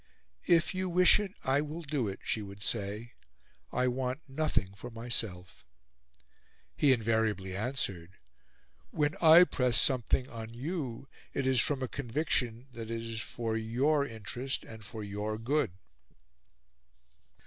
"If 0.47 0.73
you 0.73 0.89
wish 0.89 1.19
it, 1.19 1.33
I 1.43 1.61
will 1.61 1.83
do 1.83 2.07
it," 2.07 2.21
she 2.23 2.41
would 2.41 2.63
say. 2.63 3.11
"I 3.71 3.87
want 3.87 4.21
nothing 4.27 4.73
for 4.73 4.89
myself," 4.89 5.63
he 6.75 6.91
invariably 6.91 7.55
answered; 7.55 8.17
"When 8.89 9.15
I 9.21 9.43
press 9.43 9.79
something 9.79 10.27
on 10.27 10.55
you, 10.55 11.07
it 11.35 11.45
is 11.45 11.61
from 11.61 11.83
a 11.83 11.87
conviction 11.87 12.65
that 12.71 12.89
it 12.89 12.99
is 12.99 13.21
for 13.21 13.55
your 13.55 14.03
interest 14.03 14.63
and 14.63 14.83
for 14.83 15.03
your 15.03 15.37
good." 15.37 15.71